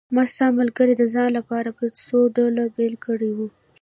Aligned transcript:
ما 0.15 0.23
ستا 0.31 0.45
ملګري 0.59 0.93
د 0.97 1.03
ځان 1.13 1.29
لپاره 1.37 1.69
په 1.79 1.85
څو 2.05 2.19
ډلو 2.35 2.63
بېل 2.75 2.95
کړي 3.05 3.31
وو. 3.37 3.47